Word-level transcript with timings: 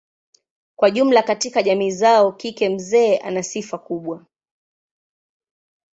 Kwa 0.75 0.91
jumla 0.91 1.23
katika 1.23 1.63
jamii 1.63 1.91
zao 1.91 2.31
kike 2.31 2.69
mzee 2.69 3.17
ana 3.17 3.31
nafasi 3.31 3.77
kubwa. 3.77 4.25